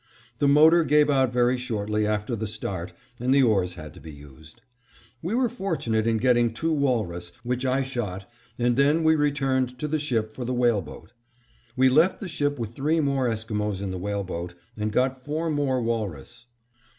[0.39, 4.11] The motor gave out very shortly after the start, and the oars had to be
[4.11, 4.61] used.
[5.21, 8.27] We were fortunate in getting two walrus, which I shot,
[8.57, 11.13] and then we returned to the ship for the whale boat.
[11.75, 15.51] We left the ship with three more Esquimos in the whale boat, and got four
[15.51, 16.47] more walrus.